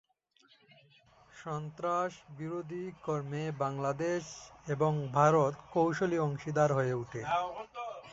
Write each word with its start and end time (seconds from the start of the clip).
সন্ত্রাস 1.33 2.11
বিরোধী 2.37 2.85
কর্মে 3.05 3.43
বাংলাদেশ 3.63 4.23
এবং 4.67 4.91
ভারত 5.17 5.53
কৌশলী 5.73 6.17
অংশীদার 6.19 6.69
হয়ে 6.77 6.93
উঠে। 6.93 7.21